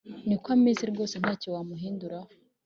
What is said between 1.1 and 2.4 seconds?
ntacyo wamuhindura ho